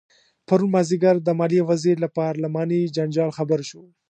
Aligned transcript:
پرون 0.47 0.69
مازدیګر 0.75 1.15
د 1.23 1.29
مالیې 1.39 1.63
وزیر 1.71 1.95
له 2.03 2.09
پارلماني 2.19 2.81
جنجال 2.95 3.29
خبر 3.37 3.59
شو. 3.69 3.83